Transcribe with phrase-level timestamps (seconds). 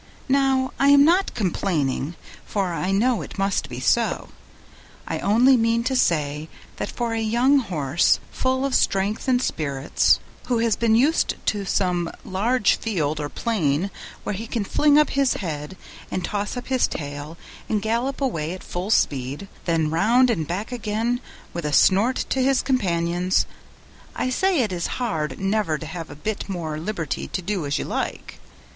[0.29, 4.29] Now, I am not complaining, for I know it must be so.
[5.07, 10.19] I only mean to say that for a young horse full of strength and spirits,
[10.47, 13.91] who has been used to some large field or plain
[14.23, 15.77] where he can fling up his head
[16.09, 17.37] and toss up his tail
[17.69, 21.21] and gallop away at full speed, then round and back again
[21.53, 23.45] with a snort to his companions
[24.15, 27.77] I say it is hard never to have a bit more liberty to do as
[27.77, 28.39] you like.